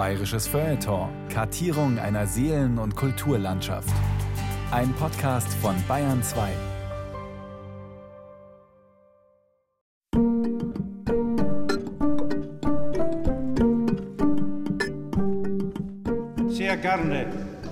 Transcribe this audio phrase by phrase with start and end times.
[0.00, 1.10] Bayerisches Feuilleton.
[1.28, 3.92] Kartierung einer Seelen- und Kulturlandschaft.
[4.70, 6.48] Ein Podcast von Bayern 2.
[16.48, 17.26] Sehr gerne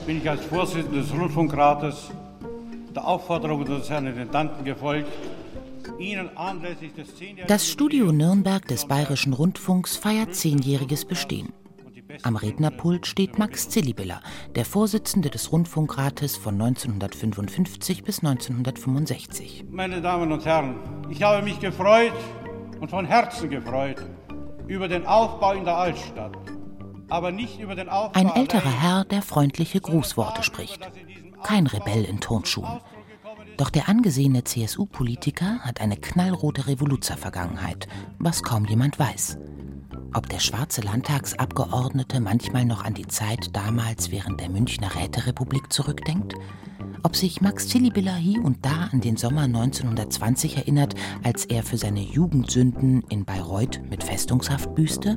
[0.06, 2.10] bin ich als Vorsitzender des Rundfunkrates
[2.94, 5.10] der Aufforderung des Herrn Intendanten gefolgt,
[5.98, 7.08] Ihnen anlässlich des
[7.46, 11.54] Das Studio Nürnberg des Bayerischen Rundfunks feiert zehnjähriges Bestehen.
[12.22, 14.20] Am Rednerpult steht Max Zillibiller,
[14.54, 19.66] der Vorsitzende des Rundfunkrates von 1955 bis 1965.
[19.70, 20.76] Meine Damen und Herren,
[21.10, 22.12] ich habe mich gefreut
[22.80, 24.04] und von Herzen gefreut
[24.66, 26.36] über den Aufbau in der Altstadt.
[27.08, 30.80] Aber nicht über den Aufbau Ein älterer Herr, der freundliche Grußworte spricht.
[31.42, 32.80] Kein Rebell in Turnschuhen.
[33.56, 39.38] Doch der angesehene CSU-Politiker hat eine knallrote Revoluzzer-Vergangenheit, was kaum jemand weiß.
[40.14, 46.34] Ob der schwarze Landtagsabgeordnete manchmal noch an die Zeit damals während der Münchner Räterepublik zurückdenkt?
[47.02, 51.76] Ob sich Max Zillibiller hier und da an den Sommer 1920 erinnert, als er für
[51.76, 55.16] seine Jugendsünden in Bayreuth mit Festungshaft büßte?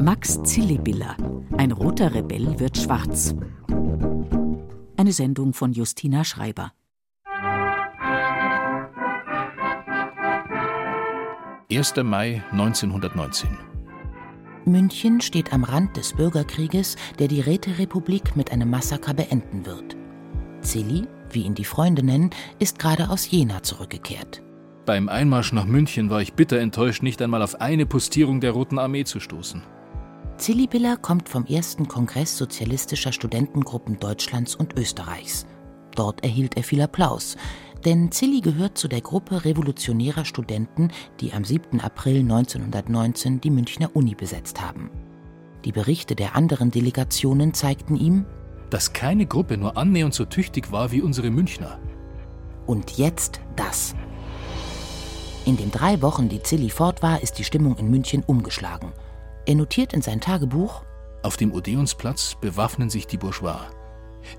[0.00, 1.16] Max Zillibiller.
[1.58, 3.34] Ein roter Rebell wird schwarz.
[4.96, 6.72] Eine Sendung von Justina Schreiber.
[11.68, 11.96] 1.
[12.04, 13.58] Mai 1919.
[14.66, 19.96] München steht am Rand des Bürgerkrieges, der die Räterepublik mit einem Massaker beenden wird.
[20.60, 24.44] Zilli, wie ihn die Freunde nennen, ist gerade aus Jena zurückgekehrt.
[24.84, 28.78] Beim Einmarsch nach München war ich bitter enttäuscht, nicht einmal auf eine Postierung der Roten
[28.78, 29.64] Armee zu stoßen.
[30.36, 35.46] Zillibiller kommt vom ersten Kongress sozialistischer Studentengruppen Deutschlands und Österreichs.
[35.96, 37.36] Dort erhielt er viel Applaus,
[37.86, 41.80] denn Zilli gehört zu der Gruppe revolutionärer Studenten, die am 7.
[41.80, 44.90] April 1919 die Münchner Uni besetzt haben.
[45.64, 48.26] Die Berichte der anderen Delegationen zeigten ihm,
[48.70, 51.78] dass keine Gruppe nur annähernd so tüchtig war wie unsere Münchner.
[52.66, 53.94] Und jetzt das.
[55.44, 58.92] In den drei Wochen, die Zilli fort war, ist die Stimmung in München umgeschlagen.
[59.46, 60.82] Er notiert in sein Tagebuch:
[61.22, 63.60] Auf dem Odeonsplatz bewaffnen sich die Bourgeois.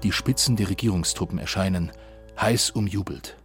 [0.03, 1.93] Die Spitzen der Regierungstruppen erscheinen,
[2.39, 3.37] heiß umjubelt.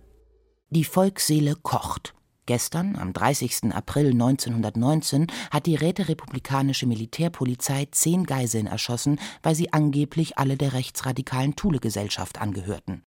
[0.70, 2.14] Die Volksseele kocht.
[2.46, 3.72] Gestern, am 30.
[3.72, 11.54] April 1919, hat die räterepublikanische Militärpolizei zehn Geiseln erschossen, weil sie angeblich alle der rechtsradikalen
[11.54, 13.04] Thule-Gesellschaft angehörten.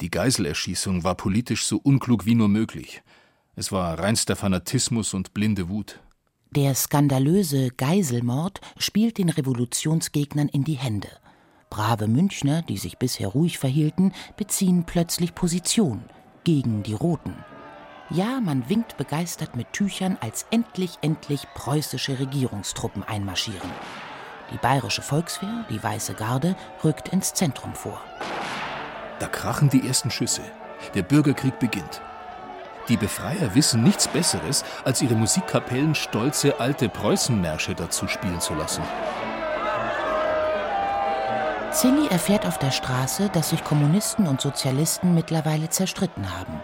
[0.00, 3.02] Die Geiselerschießung war politisch so unklug wie nur möglich.
[3.56, 6.00] Es war reinster Fanatismus und blinde Wut.
[6.50, 11.08] Der skandalöse Geiselmord spielt den Revolutionsgegnern in die Hände.
[11.70, 16.04] Brave Münchner, die sich bisher ruhig verhielten, beziehen plötzlich Position
[16.44, 17.34] gegen die Roten.
[18.10, 23.70] Ja, man winkt begeistert mit Tüchern, als endlich, endlich preußische Regierungstruppen einmarschieren.
[24.52, 28.00] Die bayerische Volkswehr, die Weiße Garde, rückt ins Zentrum vor.
[29.18, 30.42] Da krachen die ersten Schüsse.
[30.94, 32.00] Der Bürgerkrieg beginnt.
[32.88, 38.84] Die Befreier wissen nichts Besseres, als ihre Musikkapellen stolze alte Preußenmärsche dazu spielen zu lassen.
[41.76, 46.62] Zilli erfährt auf der Straße, dass sich Kommunisten und Sozialisten mittlerweile zerstritten haben.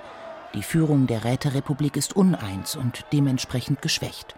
[0.55, 4.35] Die Führung der Räterepublik ist uneins und dementsprechend geschwächt.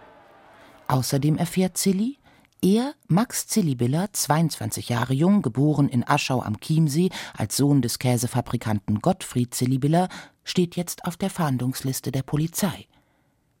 [0.89, 2.17] Außerdem erfährt Zilli,
[2.61, 8.99] er, Max Zillibiller, 22 Jahre jung, geboren in Aschau am Chiemsee als Sohn des Käsefabrikanten
[8.99, 10.09] Gottfried Zillibiller,
[10.43, 12.85] steht jetzt auf der Fahndungsliste der Polizei,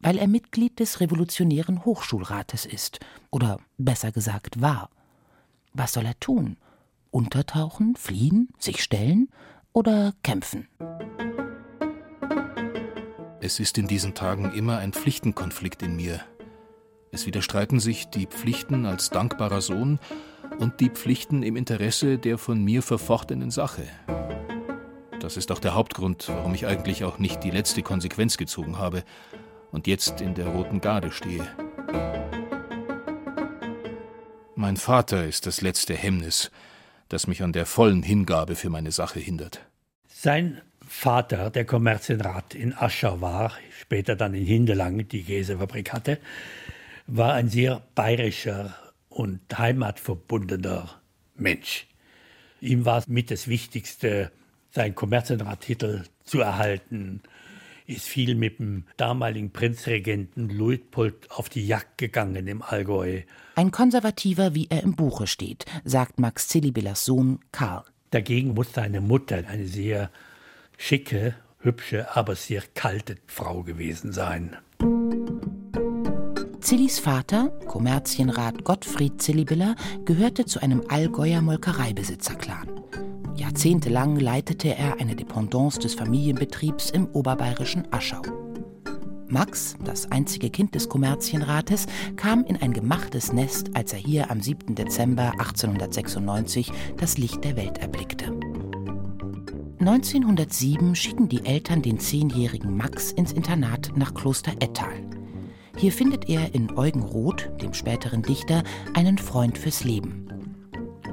[0.01, 2.99] weil er Mitglied des Revolutionären Hochschulrates ist
[3.31, 4.89] oder besser gesagt war.
[5.73, 6.57] Was soll er tun?
[7.15, 9.29] Untertauchen, fliehen, sich stellen
[9.71, 10.67] oder kämpfen?
[13.39, 16.19] Es ist in diesen Tagen immer ein Pflichtenkonflikt in mir.
[17.13, 19.97] Es widerstreiten sich die Pflichten als dankbarer Sohn
[20.59, 23.83] und die Pflichten im Interesse der von mir verfochtenen Sache.
[25.21, 29.05] Das ist auch der Hauptgrund, warum ich eigentlich auch nicht die letzte Konsequenz gezogen habe
[29.71, 31.47] und jetzt in der Roten Garde stehe.
[34.55, 36.51] Mein Vater ist das letzte Hemmnis,
[37.09, 39.65] das mich an der vollen Hingabe für meine Sache hindert.
[40.07, 46.19] Sein Vater, der Kommerzienrat in Aschau war, später dann in Hindelang die Käsefabrik hatte,
[47.07, 48.75] war ein sehr bayerischer
[49.09, 51.01] und heimatverbundener
[51.35, 51.87] Mensch.
[52.61, 54.31] Ihm war es mit das Wichtigste,
[54.71, 57.21] seinen Kommerzienrattitel zu erhalten,
[57.87, 63.21] ist viel mit dem damaligen Prinzregenten Luitpold auf die Jagd gegangen im Allgäu.
[63.55, 67.83] Ein Konservativer, wie er im Buche steht, sagt Max Zillibillers Sohn Karl.
[68.11, 70.09] Dagegen muss seine Mutter eine sehr
[70.77, 74.55] schicke, hübsche, aber sehr kalte Frau gewesen sein.
[76.59, 82.67] Zillis Vater, Kommerzienrat Gottfried Zillibiller, gehörte zu einem Allgäuer Molkereibesitzerclan.
[83.55, 88.21] Jahrzehntelang leitete er eine Dependance des Familienbetriebs im oberbayerischen Aschau.
[89.29, 91.85] Max, das einzige Kind des Kommerzienrates,
[92.17, 94.75] kam in ein gemachtes Nest, als er hier am 7.
[94.75, 98.25] Dezember 1896 das Licht der Welt erblickte.
[99.79, 104.91] 1907 schicken die Eltern den zehnjährigen Max ins Internat nach Kloster Ettal.
[105.77, 108.63] Hier findet er in Eugen Roth, dem späteren Dichter,
[108.93, 110.24] einen Freund fürs Leben.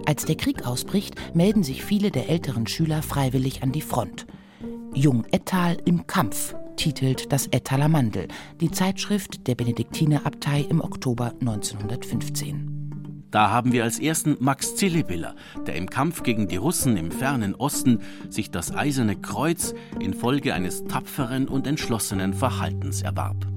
[0.06, 4.26] Als der Krieg ausbricht, melden sich viele der älteren Schüler freiwillig an die Front.
[4.94, 8.28] Jung Ettal im Kampf titelt das Ettaler Mandel,
[8.60, 12.72] die Zeitschrift der Benediktinerabtei im Oktober 1915.
[13.30, 15.34] Da haben wir als ersten Max Zillibiller,
[15.66, 20.84] der im Kampf gegen die Russen im fernen Osten sich das Eiserne Kreuz infolge eines
[20.84, 23.51] tapferen und entschlossenen Verhaltens erwarb.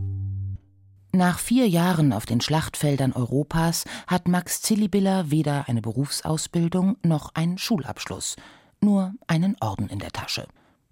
[1.16, 7.58] Nach vier Jahren auf den Schlachtfeldern Europas hat Max Zillibiller weder eine Berufsausbildung noch einen
[7.58, 8.36] Schulabschluss,
[8.82, 10.46] nur einen Orden in der Tasche.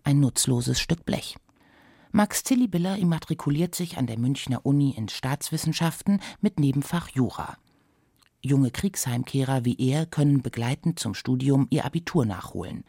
[0.06, 1.36] Ein nutzloses Stück Blech.
[2.14, 7.58] Max Zillibiller immatrikuliert sich an der Münchner Uni in Staatswissenschaften mit Nebenfach Jura.
[8.42, 12.86] Junge Kriegsheimkehrer wie er können begleitend zum Studium ihr Abitur nachholen.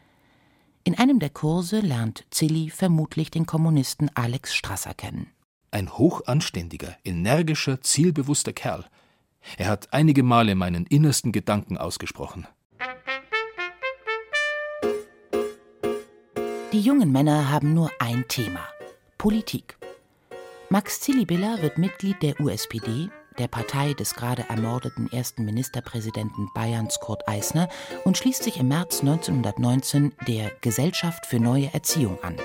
[0.85, 5.34] In einem der Kurse lernt Zilli vermutlich den Kommunisten Alex Strasser kennen.
[5.71, 8.85] Ein hochanständiger, energischer, zielbewusster Kerl.
[9.57, 12.47] Er hat einige Male meinen innersten Gedanken ausgesprochen.
[16.71, 18.59] Die jungen Männer haben nur ein Thema:
[19.17, 19.77] Politik.
[20.69, 27.27] Max Zillibiller wird Mitglied der USPD, der Partei des gerade ermordeten ersten Ministerpräsidenten Bayerns Kurt
[27.27, 27.69] Eisner,
[28.03, 32.35] und schließt sich im März 1919 der Gesellschaft für neue Erziehung an.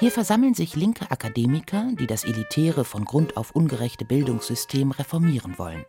[0.00, 5.84] Hier versammeln sich linke Akademiker, die das elitäre, von Grund auf ungerechte Bildungssystem reformieren wollen.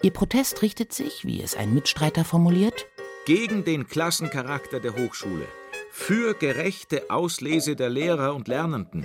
[0.00, 2.86] Ihr Protest richtet sich, wie es ein Mitstreiter formuliert,
[3.26, 5.44] gegen den Klassencharakter der Hochschule,
[5.90, 9.04] für gerechte Auslese der Lehrer und Lernenden,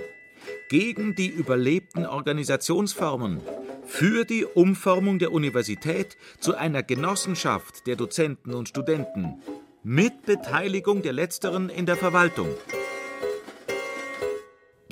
[0.70, 3.42] gegen die überlebten Organisationsformen,
[3.86, 9.42] für die Umformung der Universität zu einer Genossenschaft der Dozenten und Studenten,
[9.84, 12.48] mit Beteiligung der letzteren in der Verwaltung.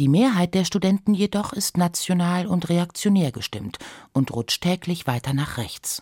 [0.01, 3.77] Die Mehrheit der Studenten jedoch ist national und reaktionär gestimmt
[4.13, 6.01] und rutscht täglich weiter nach rechts.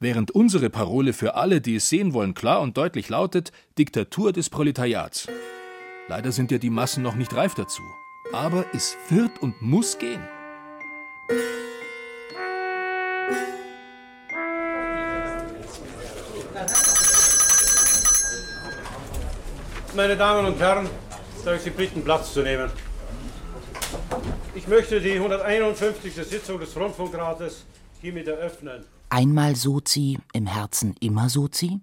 [0.00, 4.50] Während unsere Parole für alle, die es sehen wollen, klar und deutlich lautet Diktatur des
[4.50, 5.28] Proletariats.
[6.08, 7.80] Leider sind ja die Massen noch nicht reif dazu.
[8.32, 10.20] Aber es wird und muss gehen.
[19.94, 20.90] Meine Damen und Herren,
[21.44, 22.68] darf ich Sie bitten, Platz zu nehmen.
[24.58, 26.14] Ich möchte die 151.
[26.14, 27.64] Sitzung des Rundfunkrates
[28.00, 28.82] hiermit eröffnen.
[29.08, 31.78] Einmal Sozi, im Herzen immer Sozi?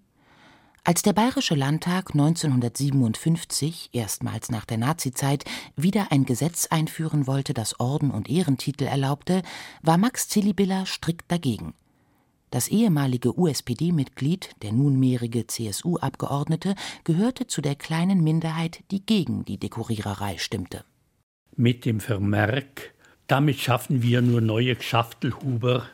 [0.83, 5.45] Als der Bayerische Landtag 1957, erstmals nach der Nazizeit,
[5.77, 9.41] wieder ein Gesetz einführen wollte, das Orden und Ehrentitel erlaubte,
[9.81, 11.75] war Max Zillibiller strikt dagegen.
[12.51, 16.75] Das ehemalige USPD-Mitglied, der nunmehrige CSU-Abgeordnete,
[17.05, 20.83] gehörte zu der kleinen Minderheit, die gegen die Dekoriererei stimmte
[21.57, 22.93] mit dem Vermerk,
[23.27, 25.87] damit schaffen wir nur neue Schachtelhuber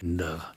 [0.00, 0.52] in der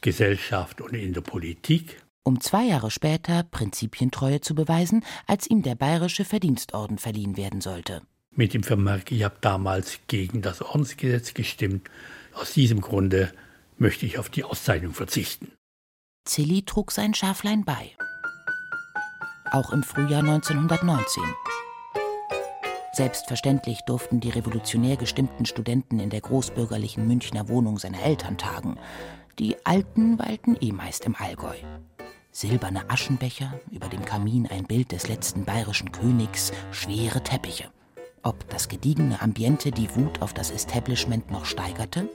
[0.00, 2.02] Gesellschaft und in der Politik.
[2.24, 8.02] Um zwei Jahre später Prinzipientreue zu beweisen, als ihm der Bayerische Verdienstorden verliehen werden sollte.
[8.34, 11.90] Mit dem Vermerk, ich habe damals gegen das Ordensgesetz gestimmt.
[12.32, 13.32] Aus diesem Grunde
[13.76, 15.52] möchte ich auf die Auszeichnung verzichten.
[16.24, 17.90] Zilli trug sein Schaflein bei.
[19.50, 21.22] Auch im Frühjahr 1919.
[22.94, 28.76] Selbstverständlich durften die revolutionär gestimmten Studenten in der großbürgerlichen Münchner Wohnung seiner Eltern tagen.
[29.38, 31.56] Die Alten weilten eh meist im Allgäu.
[32.32, 37.70] Silberne Aschenbecher, über dem Kamin ein Bild des letzten bayerischen Königs, schwere Teppiche.
[38.22, 42.10] Ob das gediegene Ambiente die Wut auf das Establishment noch steigerte?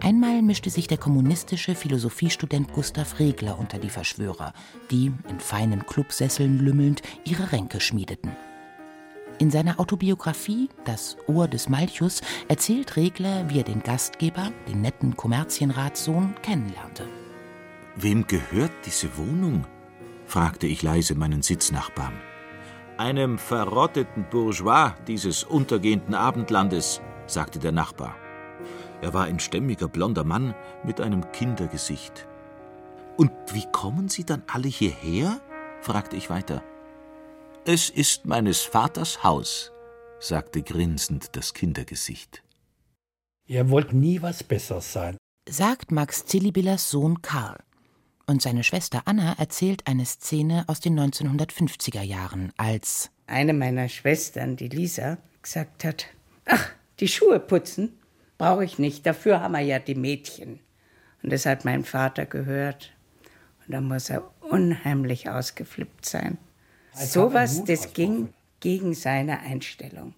[0.00, 4.54] Einmal mischte sich der kommunistische Philosophiestudent Gustav Regler unter die Verschwörer,
[4.90, 8.30] die, in feinen Clubsesseln lümmelnd, ihre Ränke schmiedeten.
[9.38, 15.16] In seiner Autobiografie Das Ohr des Malchus erzählt Regler, wie er den Gastgeber, den netten
[15.16, 17.04] Kommerzienratssohn, kennenlernte.
[17.94, 19.64] Wem gehört diese Wohnung?
[20.26, 22.14] fragte ich leise meinen Sitznachbarn.
[22.96, 28.16] Einem verrotteten Bourgeois dieses untergehenden Abendlandes, sagte der Nachbar.
[29.00, 30.52] Er war ein stämmiger blonder Mann
[30.82, 32.26] mit einem Kindergesicht.
[33.16, 35.40] Und wie kommen Sie dann alle hierher?
[35.80, 36.62] fragte ich weiter.
[37.70, 39.72] Es ist meines Vaters Haus,
[40.20, 42.42] sagte grinsend das Kindergesicht.
[43.46, 45.18] Er wollte nie was Besseres sein.
[45.46, 47.58] Sagt Max Zillibillers Sohn Karl.
[48.26, 54.56] Und seine Schwester Anna erzählt eine Szene aus den 1950er Jahren, als eine meiner Schwestern,
[54.56, 56.06] die Lisa, gesagt hat:
[56.46, 56.70] Ach,
[57.00, 57.98] die Schuhe putzen
[58.38, 60.60] brauche ich nicht, dafür haben wir ja die Mädchen.
[61.22, 62.94] Und das hat mein Vater gehört.
[63.66, 66.38] Und da muss er unheimlich ausgeflippt sein.
[66.94, 68.28] Sowas, das ging
[68.60, 70.14] gegen seine Einstellung.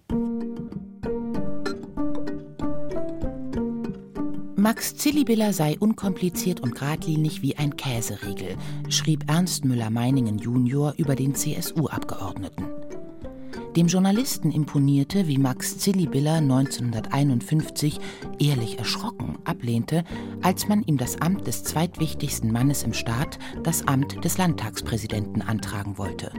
[4.55, 8.57] Max Zillibiller sei unkompliziert und geradlinig wie ein Käseriegel,
[8.89, 12.67] schrieb Ernst Müller-Meiningen junior über den CSU-Abgeordneten.
[13.75, 17.99] Dem Journalisten imponierte, wie Max Zillibiller 1951
[18.37, 20.03] ehrlich erschrocken ablehnte,
[20.41, 25.97] als man ihm das Amt des zweitwichtigsten Mannes im Staat, das Amt des Landtagspräsidenten, antragen
[25.97, 26.31] wollte.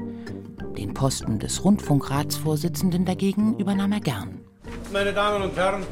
[0.83, 4.41] Den Posten des Rundfunkratsvorsitzenden dagegen übernahm er gern.
[4.93, 5.85] Meine Damen und Herren,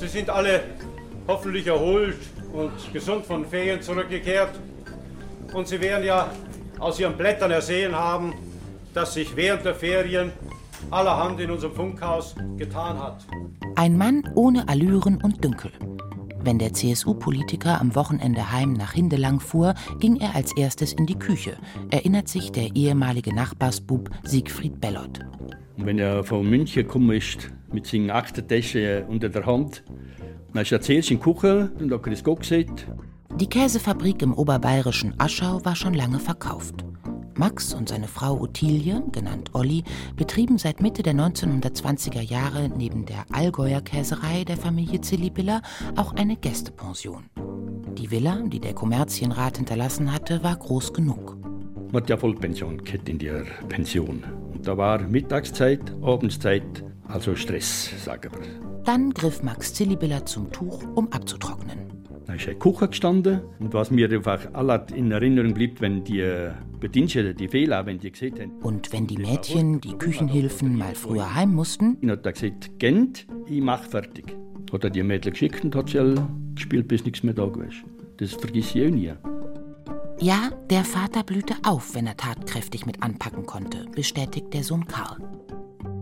[0.00, 0.62] Sie sind alle
[1.26, 2.16] hoffentlich erholt
[2.54, 4.58] und gesund von Ferien zurückgekehrt.
[5.52, 6.30] Und Sie werden ja
[6.78, 8.32] aus Ihren Blättern ersehen haben,
[8.94, 10.32] dass sich während der Ferien
[10.90, 13.26] allerhand in unserem Funkhaus getan hat.
[13.76, 15.72] Ein Mann ohne Allüren und Dünkel.
[16.42, 21.18] Wenn der CSU-Politiker am Wochenende heim nach Hindelang fuhr, ging er als erstes in die
[21.18, 21.56] Küche,
[21.90, 25.20] erinnert sich der ehemalige Nachbarsbub Siegfried Bellot.
[25.76, 29.84] wenn er von München gekommen ist, mit seinen Aktentasche unter der Hand,
[30.52, 32.72] dann ist er zuerst in die Küche und hat das gesehen.
[33.36, 36.84] Die Käsefabrik im oberbayerischen Aschau war schon lange verkauft.
[37.38, 39.84] Max und seine Frau Ottilie, genannt Olli,
[40.16, 45.62] betrieben seit Mitte der 1920er Jahre neben der Allgäuer Käserei der Familie Zillibiller
[45.96, 47.30] auch eine Gästepension.
[47.96, 51.36] Die Villa, die der Kommerzienrat hinterlassen hatte, war groß genug.
[51.92, 54.24] Man hat ja Vollpension gehabt in der Pension.
[54.52, 58.82] Und da war Mittagszeit, Abendszeit, also Stress, sagen wir.
[58.84, 61.78] Dann griff Max Zillibiller zum Tuch, um abzutrocknen.
[62.26, 64.40] Da ist ein Kuchen gestanden und was mir einfach
[64.94, 68.52] in Erinnerung blieb, wenn die Bediensteten, die Fehler, wenn die gesehen haben.
[68.62, 71.98] Und wenn die Mädchen, die Küchenhilfen, mal früher heim mussten?
[72.00, 74.36] Ich hat gesagt, Gent, ich mach fertig.
[74.72, 76.14] Hat er die Mädchen geschickt und hat sie
[76.54, 77.84] gespielt, bis nichts mehr da gewesen.
[78.18, 79.12] Das vergiss ich auch nie.
[80.20, 85.18] Ja, der Vater blühte auf, wenn er tatkräftig mit anpacken konnte, bestätigt der Sohn Karl.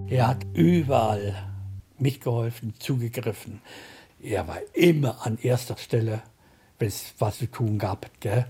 [0.08, 1.34] Er hat überall
[1.98, 3.60] mitgeholfen, zugegriffen.
[4.20, 6.22] Er war immer an erster Stelle,
[6.78, 8.46] wenn es was zu tun gab, gell?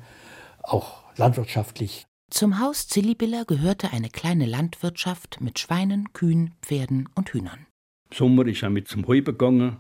[0.67, 2.07] auch landwirtschaftlich.
[2.31, 7.67] Zum Haus Zillibiller gehörte eine kleine Landwirtschaft mit Schweinen, Kühen, Pferden und Hühnern.
[8.11, 9.77] Im Sommer ist er mit zum Heu gegangen.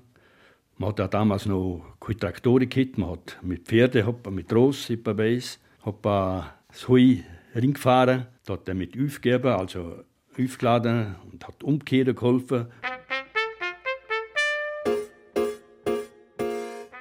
[0.78, 2.98] Man hat ja damals noch keine Traktoren gehabt.
[2.98, 7.16] Man hat mit Pferden, hat man mit Ross, ich weiß, hat man das Heu
[7.54, 8.26] ringgefahren.
[8.44, 10.04] Da hat er mit aufgegeben, also
[10.38, 12.66] aufgeladen und hat umkehren geholfen.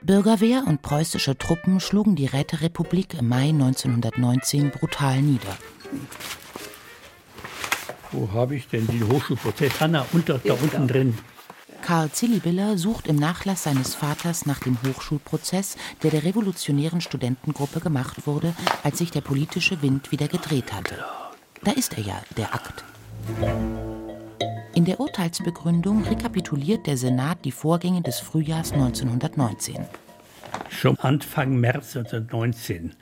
[0.06, 5.58] Bürgerwehr und preußische Truppen schlugen die Räterepublik im Mai 1919 brutal nieder.
[8.12, 9.82] Wo habe ich denn den Hochschulprozess?
[9.82, 11.18] Anna, unter, da unten drin.
[11.82, 18.28] Karl Zillibiller sucht im Nachlass seines Vaters nach dem Hochschulprozess, der der revolutionären Studentengruppe gemacht
[18.28, 21.04] wurde, als sich der politische Wind wieder gedreht hatte.
[21.64, 22.84] Da ist er ja, der Akt.
[24.76, 29.78] In der Urteilsbegründung rekapituliert der Senat die Vorgänge des Frühjahrs 1919.
[30.68, 32.94] Schon Anfang März 1919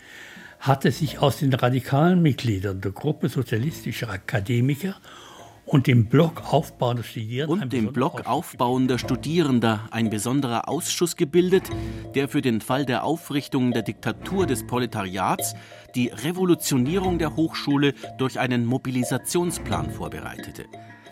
[0.59, 4.97] hatte sich aus den radikalen Mitgliedern der Gruppe sozialistischer Akademiker
[5.65, 11.63] und dem Block aufbauender Studierender, und dem Block aufbauender Studierender ein besonderer Ausschuss gebildet,
[12.13, 15.55] der für den Fall der Aufrichtung der Diktatur des Proletariats
[15.95, 20.65] die Revolutionierung der Hochschule durch einen Mobilisationsplan vorbereitete.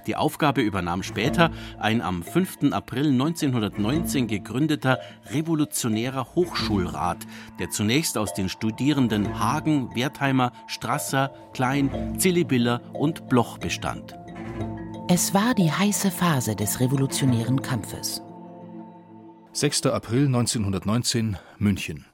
[0.08, 2.72] Die Aufgabe übernahm später ein am 5.
[2.72, 5.00] April 1919 gegründeter
[5.31, 7.20] Revolutionärer Hochschulrat,
[7.60, 14.15] der zunächst aus den Studierenden Hagen, Wertheimer, Strasser, Klein, Zillibiller und Bloch bestand.
[15.08, 18.22] Es war die heiße Phase des revolutionären Kampfes.
[19.53, 19.88] 6.
[19.88, 22.05] April 1919, München.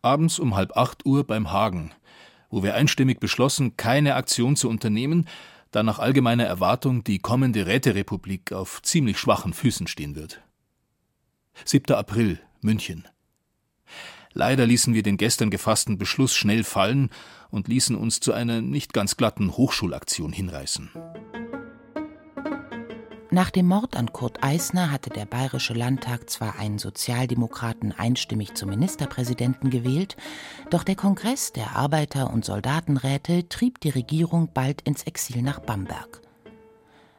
[0.00, 1.92] Abends um halb acht Uhr beim Hagen,
[2.50, 5.28] wo wir einstimmig beschlossen, keine Aktion zu unternehmen,
[5.74, 10.40] da nach allgemeiner Erwartung die kommende Räterepublik auf ziemlich schwachen Füßen stehen wird.
[11.64, 11.94] 7.
[11.96, 13.08] April, München.
[14.32, 17.10] Leider ließen wir den gestern gefassten Beschluss schnell fallen
[17.50, 20.90] und ließen uns zu einer nicht ganz glatten Hochschulaktion hinreißen.
[23.34, 28.70] Nach dem Mord an Kurt Eisner hatte der Bayerische Landtag zwar einen Sozialdemokraten einstimmig zum
[28.70, 30.16] Ministerpräsidenten gewählt,
[30.70, 36.20] doch der Kongress der Arbeiter- und Soldatenräte trieb die Regierung bald ins Exil nach Bamberg.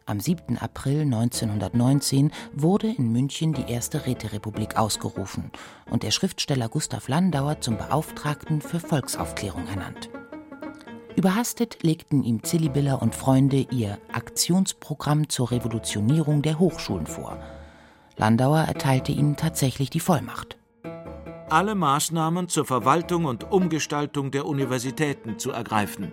[0.05, 0.57] Am 7.
[0.57, 5.51] April 1919 wurde in München die erste Räterepublik ausgerufen
[5.89, 10.09] und der Schriftsteller Gustav Landauer zum Beauftragten für Volksaufklärung ernannt.
[11.15, 17.41] Überhastet legten ihm Zillibiller und Freunde ihr Aktionsprogramm zur Revolutionierung der Hochschulen vor.
[18.17, 20.57] Landauer erteilte ihnen tatsächlich die Vollmacht.
[21.49, 26.11] Alle Maßnahmen zur Verwaltung und Umgestaltung der Universitäten zu ergreifen.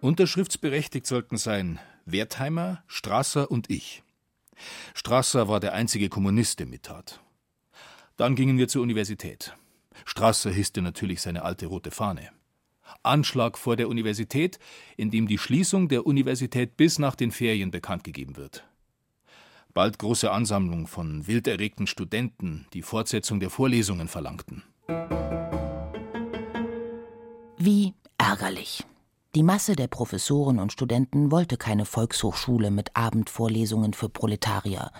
[0.00, 4.02] Unterschriftsberechtigt sollten sein Wertheimer, Strasser und ich.
[4.94, 7.20] Strasser war der einzige Kommunist, der mittat.
[8.16, 9.54] Dann gingen wir zur Universität.
[10.04, 12.30] Strasser hisste natürlich seine alte rote Fahne.
[13.02, 14.58] Anschlag vor der Universität,
[14.96, 18.64] in dem die Schließung der Universität bis nach den Ferien bekannt gegeben wird.
[19.72, 24.64] Bald große Ansammlung von wild erregten Studenten, die Fortsetzung der Vorlesungen verlangten.
[27.56, 28.84] Wie ärgerlich.
[29.36, 34.90] Die Masse der Professoren und Studenten wollte keine Volkshochschule mit Abendvorlesungen für Proletarier.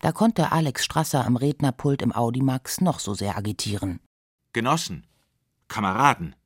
[0.00, 3.98] Da konnte Alex Strasser am Rednerpult im Audimax noch so sehr agitieren.
[4.52, 5.06] Genossen,
[5.66, 6.36] Kameraden,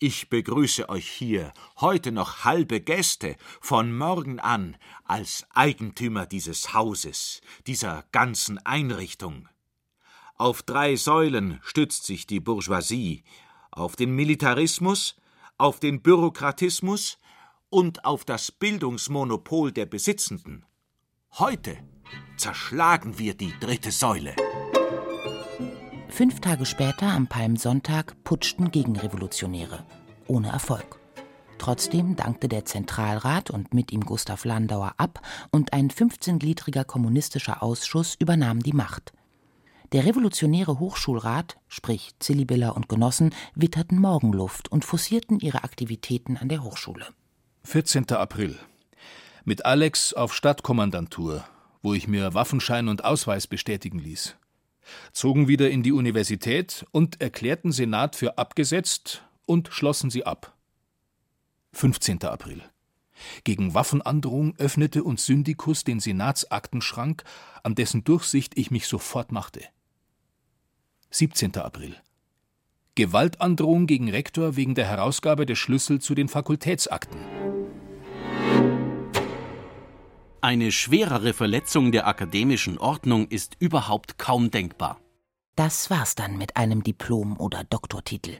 [0.00, 7.42] ich begrüße euch hier, heute noch halbe Gäste, von morgen an als Eigentümer dieses Hauses,
[7.66, 9.46] dieser ganzen Einrichtung.
[10.36, 13.24] Auf drei Säulen stützt sich die Bourgeoisie,
[13.70, 15.16] auf den Militarismus,
[15.58, 17.18] auf den Bürokratismus
[17.68, 20.64] und auf das Bildungsmonopol der Besitzenden.
[21.32, 21.76] Heute
[22.38, 24.34] zerschlagen wir die dritte Säule.
[26.10, 29.86] Fünf Tage später, am Palmsonntag, putschten Gegenrevolutionäre.
[30.26, 30.98] Ohne Erfolg.
[31.58, 38.16] Trotzdem dankte der Zentralrat und mit ihm Gustav Landauer ab und ein 15-gliedriger kommunistischer Ausschuss
[38.18, 39.12] übernahm die Macht.
[39.92, 46.64] Der revolutionäre Hochschulrat, sprich Zillibiller und Genossen, witterten Morgenluft und forcierten ihre Aktivitäten an der
[46.64, 47.06] Hochschule.
[47.64, 48.10] 14.
[48.10, 48.58] April.
[49.44, 51.44] Mit Alex auf Stadtkommandantur,
[51.82, 54.36] wo ich mir Waffenschein und Ausweis bestätigen ließ.
[55.12, 60.56] Zogen wieder in die Universität und erklärten Senat für abgesetzt und schlossen sie ab.
[61.72, 62.24] 15.
[62.24, 62.62] April.
[63.44, 67.24] Gegen Waffenandrohung öffnete uns Syndikus den Senatsaktenschrank,
[67.62, 69.62] an dessen Durchsicht ich mich sofort machte.
[71.10, 71.56] 17.
[71.56, 71.96] April.
[72.94, 77.49] Gewaltandrohung gegen Rektor wegen der Herausgabe der Schlüssel zu den Fakultätsakten.
[80.42, 84.98] Eine schwerere Verletzung der akademischen Ordnung ist überhaupt kaum denkbar.
[85.54, 88.38] Das war's dann mit einem Diplom oder Doktortitel.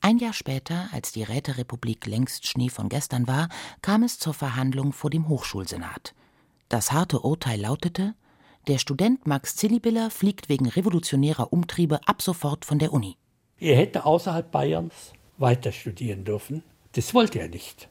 [0.00, 3.48] Ein Jahr später, als die Räterepublik längst Schnee von gestern war,
[3.80, 6.14] kam es zur Verhandlung vor dem Hochschulsenat.
[6.68, 8.16] Das harte Urteil lautete,
[8.66, 13.16] der Student Max Zillibiller fliegt wegen revolutionärer Umtriebe ab sofort von der Uni.
[13.60, 16.64] Er hätte außerhalb Bayerns weiter studieren dürfen.
[16.92, 17.88] Das wollte er nicht.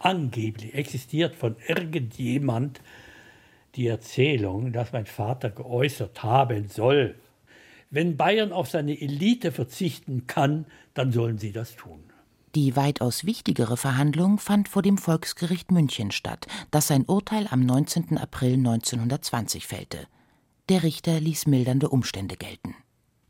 [0.00, 2.80] Angeblich existiert von irgendjemand
[3.76, 7.14] die Erzählung, dass mein Vater geäußert haben soll,
[7.90, 12.00] wenn Bayern auf seine Elite verzichten kann, dann sollen sie das tun.
[12.54, 18.16] Die weitaus wichtigere Verhandlung fand vor dem Volksgericht München statt, das sein Urteil am 19.
[18.16, 20.06] April 1920 fällte.
[20.68, 22.74] Der Richter ließ mildernde Umstände gelten.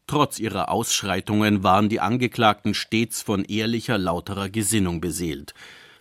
[0.07, 5.55] Trotz ihrer Ausschreitungen waren die Angeklagten stets von ehrlicher, lauterer Gesinnung beseelt.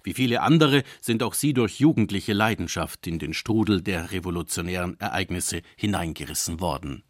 [0.10, 5.62] Wie viele andere sind auch sie durch jugendliche Leidenschaft in den Strudel der revolutionären Ereignisse
[5.76, 7.04] hineingerissen worden.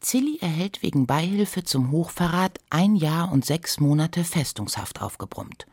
[0.00, 5.66] Zilli erhält wegen Beihilfe zum Hochverrat ein Jahr und sechs Monate Festungshaft aufgebrummt.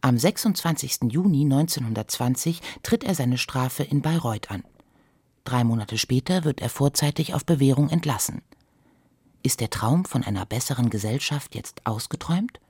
[0.00, 1.10] Am 26.
[1.10, 4.62] Juni 1920 tritt er seine Strafe in Bayreuth an.
[5.42, 8.42] Drei Monate später wird er vorzeitig auf Bewährung entlassen.
[9.42, 12.60] Ist der Traum von einer besseren Gesellschaft jetzt ausgeträumt?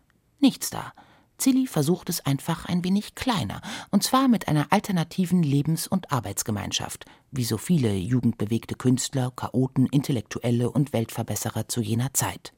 [0.41, 0.95] Nichts da.
[1.39, 7.05] Zilli versucht es einfach ein wenig kleiner, und zwar mit einer alternativen Lebens- und Arbeitsgemeinschaft,
[7.31, 12.53] wie so viele jugendbewegte Künstler, Chaoten, Intellektuelle und Weltverbesserer zu jener Zeit.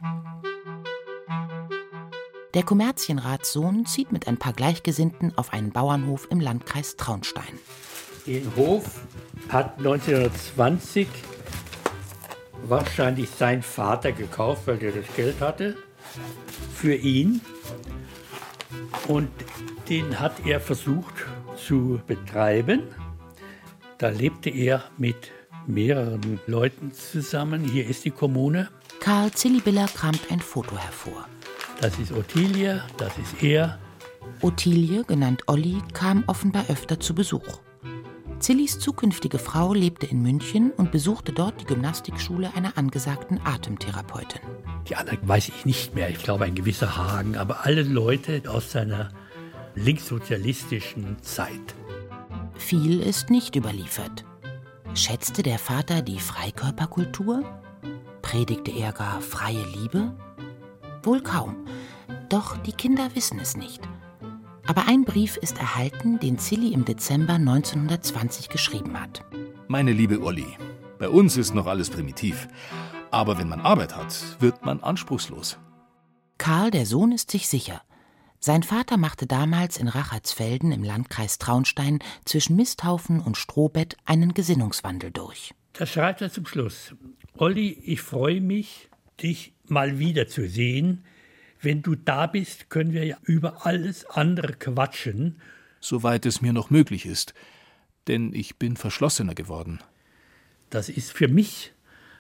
[2.55, 7.59] Der Kommerzienratssohn zieht mit ein paar Gleichgesinnten auf einen Bauernhof im Landkreis Traunstein.
[8.27, 9.07] Den Hof
[9.51, 11.07] hat 1920
[12.63, 15.77] wahrscheinlich sein Vater gekauft, weil er das Geld hatte,
[16.75, 17.41] für ihn
[19.09, 19.29] und
[19.89, 21.15] den hat er versucht
[21.57, 22.83] zu betreiben.
[23.99, 25.33] Da lebte er mit
[25.67, 27.65] mehreren Leuten zusammen.
[27.65, 28.69] Hier ist die Kommune.
[29.01, 31.27] Karl Zillibiller kramt ein Foto hervor.
[31.81, 33.79] Das ist Ottilie, das ist er.
[34.43, 37.61] Ottilie, genannt Olli, kam offenbar öfter zu Besuch.
[38.39, 44.41] Zillis zukünftige Frau lebte in München und besuchte dort die Gymnastikschule einer angesagten Atemtherapeutin.
[44.89, 48.71] Die anderen weiß ich nicht mehr, ich glaube ein gewisser Hagen, aber alle Leute aus
[48.71, 49.09] seiner
[49.75, 51.75] linkssozialistischen Zeit.
[52.57, 54.25] Viel ist nicht überliefert.
[54.95, 57.45] Schätzte der Vater die Freikörperkultur?
[58.23, 60.15] Predigte er gar freie Liebe?
[61.03, 61.57] Wohl kaum.
[62.29, 63.81] Doch die Kinder wissen es nicht.
[64.69, 69.25] Aber ein Brief ist erhalten, den Zilli im Dezember 1920 geschrieben hat.
[69.69, 70.47] Meine liebe Olli,
[70.99, 72.49] bei uns ist noch alles primitiv.
[73.13, 75.59] Aber wenn man Arbeit hat, wird man anspruchslos.
[76.39, 77.81] Karl, der Sohn, ist sich sicher.
[78.41, 85.13] Sein Vater machte damals in Rachertsfelden im Landkreis Traunstein zwischen Misthaufen und Strohbett einen Gesinnungswandel
[85.13, 85.55] durch.
[85.75, 86.95] Da schreibt er zum Schluss:
[87.37, 88.91] Olli, ich freue mich,
[89.23, 91.05] dich mal wieder zu sehen.
[91.67, 95.41] Wenn du da bist, können wir ja über alles andere quatschen.
[95.81, 97.35] Soweit es mir noch möglich ist.
[98.07, 99.81] Denn ich bin verschlossener geworden.
[100.71, 101.73] Das ist für mich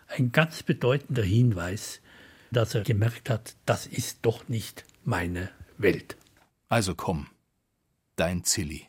[0.08, 2.00] ein ganz bedeutender Hinweis,
[2.50, 6.16] dass er gemerkt hat, das ist doch nicht meine Welt.
[6.68, 7.28] Also komm,
[8.16, 8.88] dein Zilli.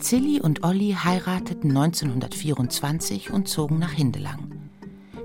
[0.00, 4.53] Zilli und Olli heirateten 1924 und zogen nach Hindelang.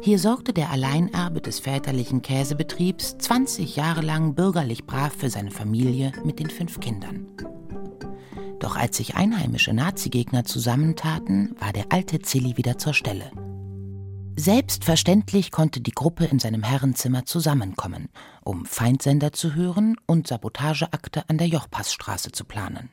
[0.01, 6.13] Hier sorgte der Alleinerbe des väterlichen Käsebetriebs 20 Jahre lang bürgerlich brav für seine Familie
[6.23, 7.27] mit den fünf Kindern.
[8.59, 13.29] Doch als sich einheimische Nazigegner zusammentaten, war der alte Zilli wieder zur Stelle.
[14.37, 18.07] Selbstverständlich konnte die Gruppe in seinem Herrenzimmer zusammenkommen,
[18.41, 22.89] um Feindsender zu hören und Sabotageakte an der Jochpassstraße zu planen.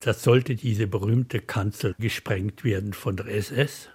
[0.00, 3.88] Das sollte diese berühmte Kanzel gesprengt werden von der SS,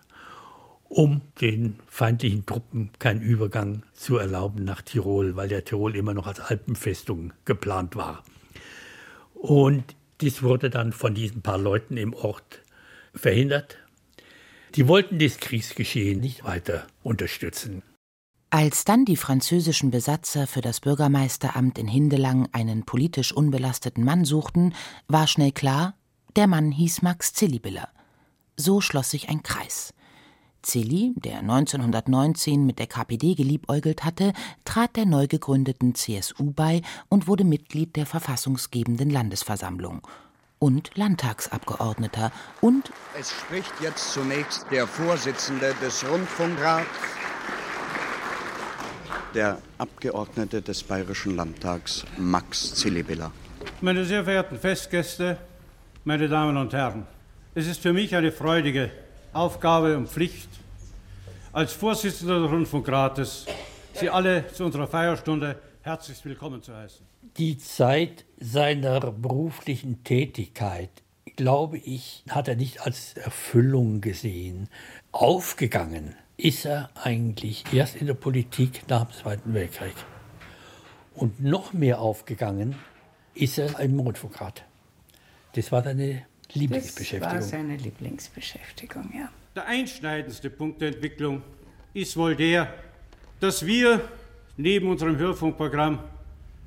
[0.90, 6.28] um den feindlichen Truppen keinen Übergang zu erlauben nach Tirol, weil der Tirol immer noch
[6.28, 8.24] als Alpenfestung geplant war.
[9.36, 12.64] Und dies wurde dann von diesen paar Leuten im Ort
[13.14, 13.78] verhindert.
[14.76, 17.84] Die wollten das Kriegsgeschehen nicht weiter unterstützen.
[18.52, 24.74] Als dann die französischen Besatzer für das Bürgermeisteramt in Hindelang einen politisch unbelasteten Mann suchten,
[25.08, 25.96] war schnell klar,
[26.36, 27.90] der Mann hieß Max Zillibiller.
[28.58, 29.94] So schloss sich ein Kreis.
[30.62, 34.34] Zilli, der 1919 mit der KPD geliebäugelt hatte,
[34.66, 40.08] trat der neu gegründeten CSU bei und wurde Mitglied der verfassungsgebenden Landesversammlung
[40.60, 46.86] und Landtagsabgeordneter und Es spricht jetzt zunächst der Vorsitzende des Rundfunkrats,
[49.34, 53.32] der Abgeordnete des Bayerischen Landtags Max Zillibiller.
[53.82, 55.38] Meine sehr verehrten Festgäste,
[56.04, 57.06] meine Damen und Herren,
[57.56, 58.92] es ist für mich eine freudige
[59.34, 60.50] Aufgabe und Pflicht,
[61.54, 63.46] als Vorsitzender des Rundfunkrates
[63.94, 67.06] Sie alle zu unserer Feierstunde herzlich willkommen zu heißen.
[67.38, 70.90] Die Zeit seiner beruflichen Tätigkeit,
[71.36, 74.70] glaube ich, hat er nicht als Erfüllung gesehen.
[75.12, 79.96] Aufgegangen ist er eigentlich erst in der Politik nach dem Zweiten Weltkrieg.
[81.14, 82.78] Und noch mehr aufgegangen
[83.34, 84.64] ist er im Rundfunkrat.
[85.56, 87.34] Das war seine Lieblingsbeschäftigung.
[87.34, 89.30] Das war seine Lieblingsbeschäftigung, ja.
[89.56, 91.42] Der einschneidendste Punkt der Entwicklung
[91.94, 92.74] ist wohl der,
[93.40, 94.02] dass wir
[94.58, 96.00] neben unserem Hörfunkprogramm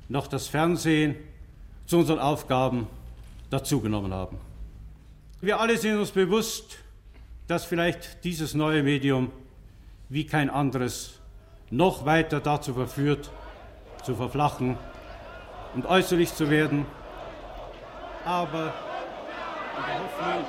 [0.09, 1.15] noch das Fernsehen
[1.85, 2.87] zu unseren Aufgaben
[3.49, 4.39] dazugenommen haben.
[5.41, 6.77] Wir alle sind uns bewusst,
[7.47, 9.31] dass vielleicht dieses neue Medium
[10.09, 11.19] wie kein anderes
[11.69, 13.31] noch weiter dazu verführt,
[14.03, 14.77] zu verflachen
[15.75, 16.85] und äußerlich zu werden.
[18.25, 18.73] Aber
[19.77, 20.45] in der Hoffnung,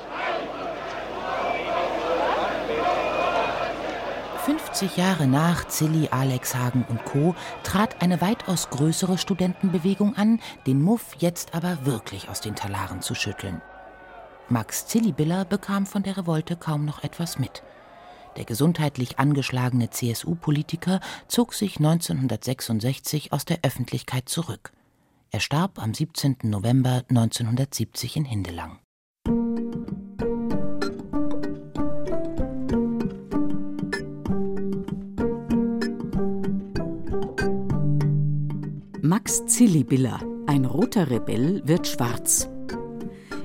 [4.45, 7.33] 50 Jahre nach Zilli, Alex Hagen und Co.
[7.63, 13.15] trat eine weitaus größere Studentenbewegung an, den Muff jetzt aber wirklich aus den Talaren zu
[13.15, 13.63] schütteln.
[14.47, 17.63] Max Zillibiller bekam von der Revolte kaum noch etwas mit.
[18.37, 24.73] Der gesundheitlich angeschlagene CSU-Politiker zog sich 1966 aus der Öffentlichkeit zurück.
[25.31, 26.37] Er starb am 17.
[26.43, 28.77] November 1970 in Hindelang.
[39.55, 42.49] Max Zillibiller, ein roter Rebell, wird schwarz.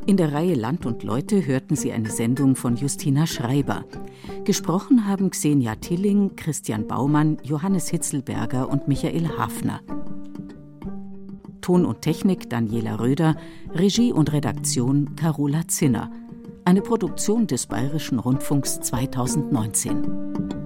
[0.06, 3.84] In der Reihe Land und Leute hörten Sie eine Sendung von Justina Schreiber.
[4.44, 9.82] Gesprochen haben Xenia Tilling, Christian Baumann, Johannes Hitzelberger und Michael Hafner.
[11.60, 13.36] Ton und Technik Daniela Röder,
[13.72, 16.10] Regie und Redaktion Carola Zinner.
[16.64, 20.59] Eine Produktion des Bayerischen Rundfunks 2019.